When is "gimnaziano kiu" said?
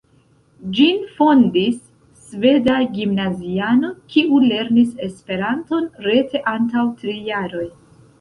2.95-4.39